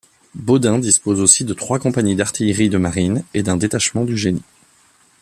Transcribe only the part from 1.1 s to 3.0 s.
aussi de trois compagnies d’artillerie de